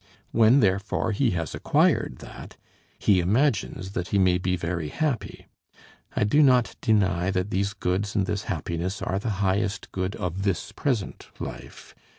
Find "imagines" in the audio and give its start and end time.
3.19-3.91